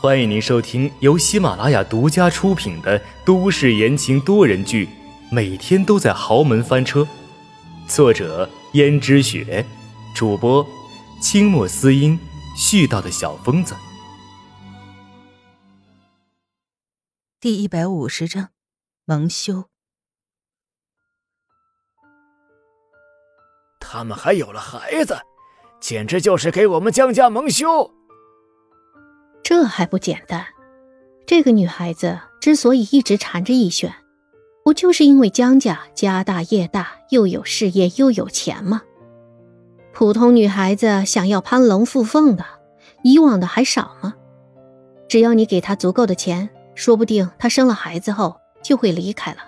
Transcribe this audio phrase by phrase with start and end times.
[0.00, 4.86] 欢迎您收听由喜马拉雅独家出品的都市言情多人剧
[5.30, 7.00] 《每天都在豪门翻车》，
[7.88, 9.64] 作者：胭脂雪，
[10.14, 10.66] 主播：
[11.22, 12.18] 清墨思音，
[12.54, 13.74] 絮叨的小疯子。
[17.40, 18.50] 第一百五十章，
[19.06, 19.70] 蒙羞。
[23.80, 25.16] 他们还有了孩子，
[25.80, 27.93] 简直就是给我们江家蒙羞。
[29.44, 30.44] 这还不简单？
[31.26, 33.94] 这个女孩子之所以一直缠着逸轩，
[34.64, 38.82] 不就是因为江家家大业大，又有事业又有钱吗？
[39.92, 42.44] 普通女孩子想要攀龙附凤的，
[43.04, 44.14] 以往的还少吗？
[45.08, 49.38] 只要你给她足够的钱，说不定她生了孩子后就会离开了。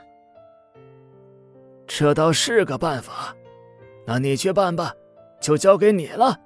[1.87, 3.35] 这倒是个办法，
[4.07, 4.93] 那你去办吧，
[5.41, 6.39] 就交给你了。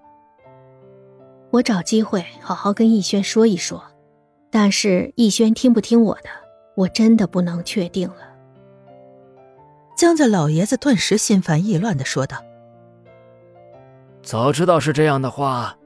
[1.50, 3.82] 我找机会好好跟逸轩说一说，
[4.50, 6.30] 但是逸轩听不听我的，
[6.76, 8.30] 我真的不能确定了。
[9.96, 12.38] 江家老爷子顿时心烦意乱的说道
[14.22, 15.76] ：“早知道是这样的话，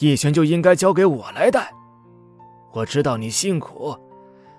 [0.00, 1.70] 逸轩就应该交给我来带。
[2.72, 3.96] 我知道你辛苦，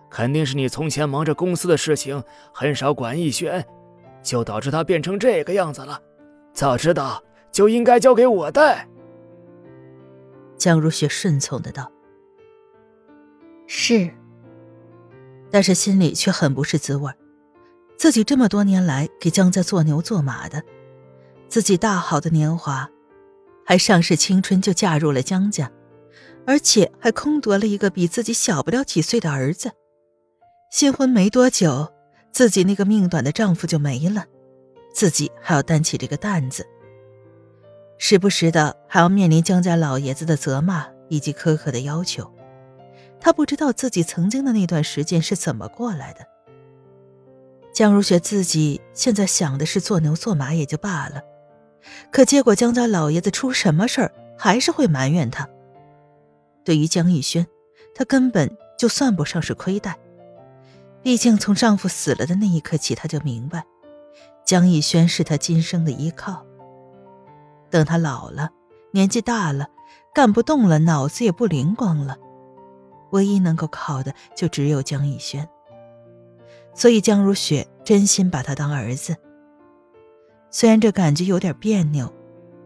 [0.09, 3.63] 肯定是你从前忙着公司的事情，很少管逸轩，
[4.21, 5.99] 就导致他变成这个样子了。
[6.53, 8.87] 早知道就应该交给我带。”
[10.63, 11.91] 江如雪顺从的道
[13.67, 14.09] ：“是。”
[15.51, 17.11] 但是心里却很不是滋味。
[17.97, 20.63] 自己这么多年来给江家做牛做马的，
[21.49, 22.89] 自己大好的年华，
[23.65, 25.69] 还尚是青春就嫁入了江家，
[26.47, 29.69] 而且还空得了一个比自己小不了几岁的儿子。
[30.71, 31.91] 新婚没多久，
[32.31, 34.25] 自己那个命短的丈夫就没了，
[34.93, 36.65] 自己还要担起这个担子。
[38.05, 42.29] 时不时的还要面临江家老爷子的责骂以及苛刻的要求，
[43.17, 46.27] 他不知道自己曾经的那段时间是怎么过来的。
[47.71, 51.21] 江如雪自己现在想的是做牛做马也就罢了，
[52.11, 55.47] 可结果江家老爷子出什么事儿还是会埋怨他。
[56.65, 57.47] 对于江逸轩，
[57.95, 59.97] 她根本就算不上是亏待，
[61.01, 63.63] 毕竟从丈夫死了的那一刻起，她就明白，
[64.43, 66.45] 江逸轩是她今生的依靠。
[67.73, 68.51] 等他老了，
[68.91, 69.67] 年纪大了，
[70.13, 72.15] 干不动了，脑子也不灵光了，
[73.09, 75.49] 唯一能够靠的就只有江逸轩。
[76.75, 79.15] 所以江如雪真心把他当儿子。
[80.51, 82.13] 虽然这感觉有点别扭，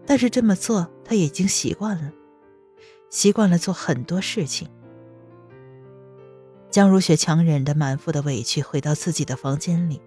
[0.05, 2.11] 但是这么做他已经习惯了，
[3.09, 4.69] 习惯了做很多事情。
[6.69, 10.01] 江如雪强忍着满腹的委屈，回到自己的房间里，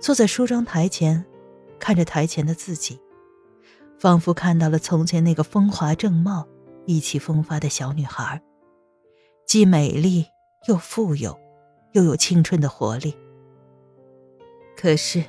[0.00, 1.22] 坐在梳妆台前，
[1.78, 2.98] 看着台前的自己。
[4.02, 6.44] 仿佛看到了从前那个风华正茂、
[6.86, 8.42] 意气风发的小女孩，
[9.46, 10.26] 既美丽
[10.66, 11.38] 又富有，
[11.92, 13.14] 又有青春的活力。
[14.76, 15.22] 可是，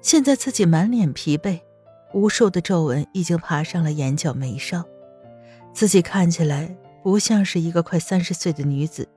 [0.00, 1.60] 现在自己满脸疲惫，
[2.12, 4.84] 无数的皱纹已经爬上了眼角眉梢，
[5.72, 9.08] 自己看起来不像是一个快三十岁的女子，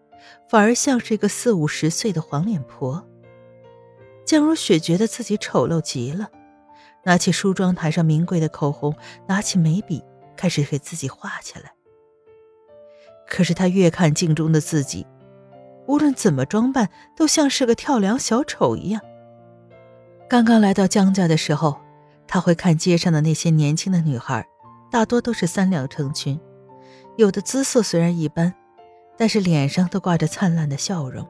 [0.47, 3.03] 反而像是一个四五十岁的黄脸婆。
[4.27, 6.29] 江如雪觉得自己丑陋极了。
[7.05, 8.95] 拿起梳妆台上名贵的口红，
[9.27, 10.03] 拿起眉笔，
[10.35, 11.71] 开始给自己画起来。
[13.27, 15.05] 可是他越看镜中的自己，
[15.87, 19.01] 无论怎么装扮，都像是个跳梁小丑一样。
[20.27, 21.79] 刚刚来到江家的时候，
[22.27, 24.45] 他会看街上的那些年轻的女孩，
[24.91, 26.39] 大多都是三两成群，
[27.17, 28.53] 有的姿色虽然一般，
[29.15, 31.27] 但是脸上都挂着灿烂的笑容。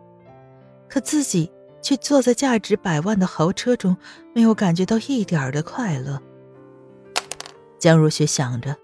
[0.88, 1.52] 可自己。
[1.85, 3.96] 却坐在价值百万的豪车中，
[4.34, 6.19] 没有感觉到一点的快乐。
[7.78, 8.75] 江如雪想着，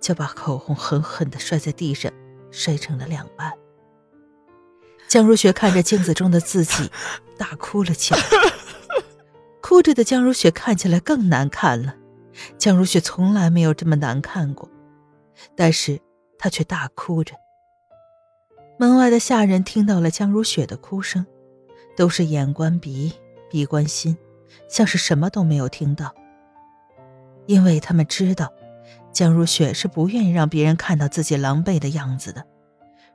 [0.00, 2.10] 就把口红狠狠地摔在地上，
[2.50, 3.52] 摔成了两半。
[5.06, 6.90] 江如雪看着镜子中的自己，
[7.36, 8.20] 大哭了起来。
[9.60, 11.94] 哭着的江如雪看起来更难看了。
[12.56, 14.66] 江如雪从来没有这么难看过，
[15.54, 16.00] 但是
[16.38, 17.34] 她却大哭着。
[18.78, 21.26] 门外的下人听到了江如雪的哭声。
[21.96, 23.12] 都是眼观鼻，
[23.50, 24.16] 鼻观心，
[24.68, 26.14] 像是什么都没有听到。
[27.46, 28.52] 因为他们知道，
[29.12, 32.44] 江如雪是不愿意让别人看到自己狼狈的样子的。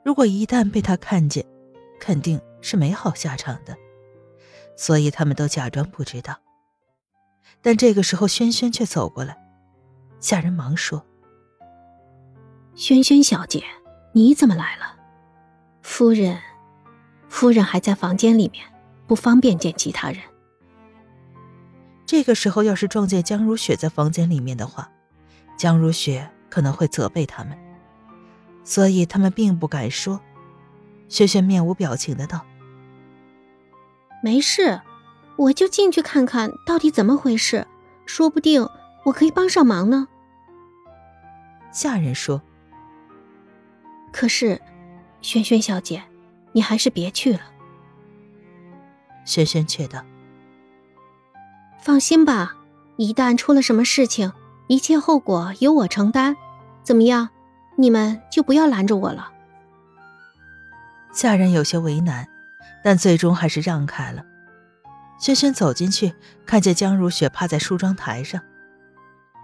[0.04, 1.45] 如果一旦被他看见，
[2.00, 3.78] 肯定是没好下场的。
[4.75, 6.36] 所以他们都假装不知道。
[7.62, 9.38] 但这个时候，轩轩却走过来，
[10.19, 11.06] 下人忙说
[12.74, 13.63] ：“轩轩小姐，
[14.13, 14.95] 你怎么来了？
[15.84, 16.39] 夫人，
[17.27, 18.66] 夫人还在房间里面。”
[19.12, 20.22] 不方便见其他人。
[22.06, 24.90] 这个时候，要是撞见江如雪在房间里面的话，
[25.58, 27.58] 江如雪可能会责备他们，
[28.63, 30.22] 所以他们并不敢说，
[31.10, 32.46] 轩轩面无表情的道
[34.24, 34.80] ：“没事，
[35.36, 37.68] 我就进去看看到底怎么回事，
[38.06, 38.66] 说不定
[39.04, 40.08] 我可以帮上忙呢。”
[41.74, 42.42] 下人说
[44.13, 44.62] ：“可是，
[45.19, 46.02] 轩轩小姐，
[46.54, 47.42] 你还是别去了。”
[49.25, 50.03] 轩轩却道
[51.79, 52.56] ：“放心吧，
[52.97, 54.33] 一旦出了什么事情，
[54.68, 56.35] 一切后果由我承担。
[56.83, 57.29] 怎么样？
[57.77, 59.31] 你们就不要拦着我了。”
[61.13, 62.27] 下人有些为难，
[62.83, 64.25] 但最终还是让开了。
[65.19, 66.15] 轩轩走进去，
[66.45, 68.41] 看见江如雪趴在梳妆台上，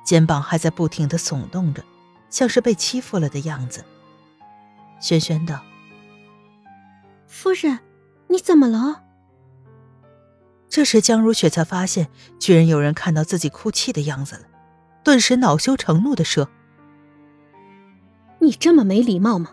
[0.04, 1.84] 肩膀还在不停的耸动着，
[2.30, 3.84] 像是被欺负了的样子。
[5.00, 5.62] 轩轩道
[7.28, 7.80] ：“夫人，
[8.28, 9.04] 你怎么了？”
[10.70, 12.10] 这时江如雪才发现，
[12.40, 14.42] 居然有人看到自己哭泣的样子了，
[15.04, 16.50] 顿时恼羞成怒的说
[18.40, 19.52] ：“你这么没礼貌吗？”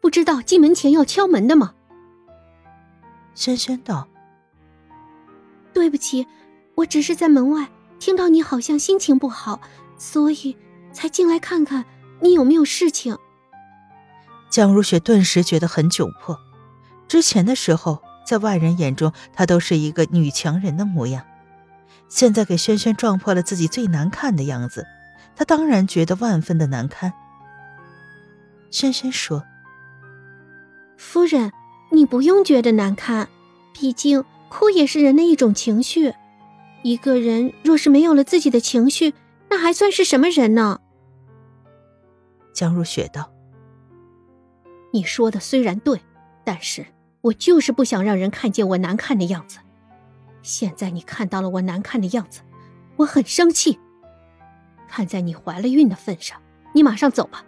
[0.00, 1.74] 不知道进门前要敲门的吗？
[3.34, 4.06] 轩轩道
[5.72, 6.26] ：“对不起，
[6.76, 7.68] 我只是在门外
[7.98, 9.60] 听到你好像心情不好，
[9.96, 10.56] 所以
[10.92, 11.86] 才进来看看
[12.20, 13.16] 你有没有事情。”
[14.50, 16.38] 江如雪顿时觉得很窘迫。
[17.08, 21.24] 之前的时候，在外人眼中，她都是一个女强人的模样，
[22.08, 24.86] 现在给轩轩撞破了自己最难看的样子，
[25.36, 27.12] 她当然觉得万分的难堪。
[28.70, 29.44] 轩轩说。
[30.96, 31.52] 夫人，
[31.92, 33.28] 你不用觉得难堪，
[33.72, 36.14] 毕竟哭也是人的一种情绪。
[36.82, 39.14] 一个人若是没有了自己的情绪，
[39.48, 40.80] 那还算是什么人呢？
[42.52, 43.32] 江如雪道
[44.92, 46.00] ：“你说的虽然对，
[46.44, 46.86] 但是
[47.24, 49.58] 我就是不想让人看见我难看的样子。
[50.42, 52.40] 现在你看到了我难看的样子，
[52.96, 53.78] 我很生气。
[54.88, 56.40] 看在你怀了孕的份上，
[56.72, 57.44] 你马上走吧，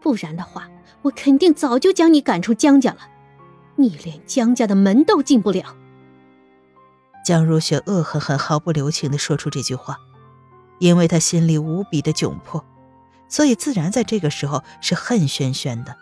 [0.00, 0.68] 不然的话。”
[1.02, 2.98] 我肯定早就将你赶出江家了，
[3.76, 5.74] 你连江家的门都进不了。
[7.24, 9.96] 江如雪恶狠狠、毫不留情的说出这句话，
[10.78, 12.62] 因为她心里无比的窘迫，
[13.30, 15.96] 所以自然在这个时候是恨轩轩的。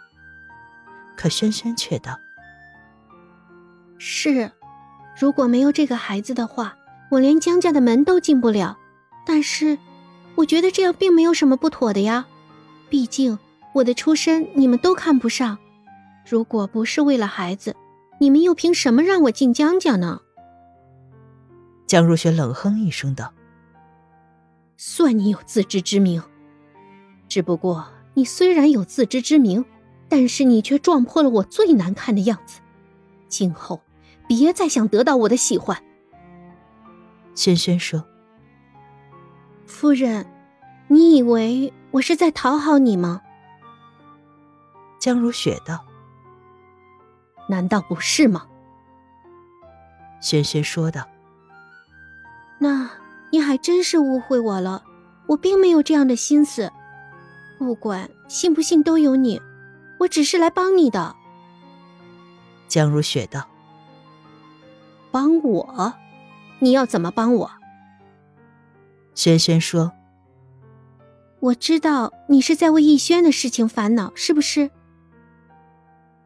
[1.17, 2.19] 可轩轩却道
[3.99, 4.51] ：“是，
[5.19, 6.77] 如果没有这个孩子的话，
[7.11, 8.79] 我连江家的门都进不了。
[9.27, 9.79] 但是，
[10.37, 12.27] 我觉得这样并没有什么不妥的呀，
[12.89, 13.39] 毕竟……”
[13.75, 15.57] 我的出身你们都看不上，
[16.27, 17.77] 如果不是为了孩子，
[18.19, 20.23] 你们又凭什么让我进江家呢？
[21.87, 23.33] 江若雪冷哼一声道
[24.77, 26.21] ：“算你有自知之明，
[27.29, 29.65] 只不过你虽然有自知之明，
[30.09, 32.59] 但是你却撞破了我最难看的样子，
[33.29, 33.81] 今后
[34.29, 35.83] 别再想得到我的喜欢。”
[37.35, 38.05] 轩轩说
[39.67, 40.27] ：“夫人，
[40.87, 43.23] 你以为我是在讨好你吗？”
[45.01, 45.85] 江如雪道
[47.49, 48.47] ：“难道不是吗？”
[50.21, 51.07] 轩轩说道
[52.59, 52.91] ：“那
[53.31, 54.83] 你还真是误会我了，
[55.29, 56.73] 我并没有这样的心思。
[57.57, 59.41] 不管信不信都有你，
[60.01, 61.15] 我只是来帮你的。”
[62.67, 63.47] 江如雪道
[65.11, 65.95] ：“帮我？
[66.61, 67.51] 你要怎么帮我？”
[69.15, 69.93] 轩轩说
[71.41, 74.71] ：“我知道你是在为逸轩的事情烦恼，是不是？”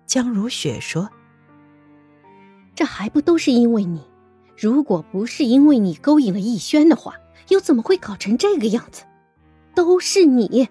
[0.06, 1.08] 江如雪说
[2.74, 4.02] ：“这还不都是因为你？
[4.56, 7.14] 如果不是因为你勾引了逸轩的话，
[7.48, 9.04] 又怎么会搞成这个样子？
[9.74, 10.68] 都是你，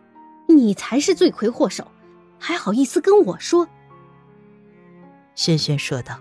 [0.47, 1.87] 你才是罪魁祸首，
[2.37, 3.67] 还好意思跟我说？”
[5.33, 6.19] 轩轩说道：“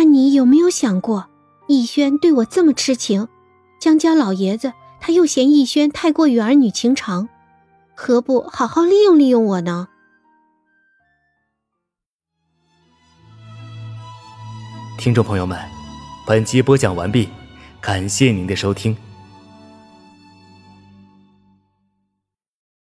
[0.00, 1.28] 那你有没有想过，
[1.66, 3.28] 逸轩对我这么痴情，
[3.78, 7.28] 江家老爷子他又嫌逸轩太过于儿女情长，
[7.94, 9.88] 何不好好利用利用我呢？”
[14.96, 15.58] 听众朋友们，
[16.26, 17.28] 本集播讲完毕，
[17.78, 18.96] 感谢您的收听。